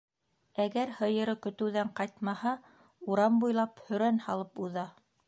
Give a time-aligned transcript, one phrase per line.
[0.61, 2.53] Әгәр һыйыры көтөүҙән ҡайтмаһа,
[3.13, 4.89] урам буйлап һөрән һалып уҙа: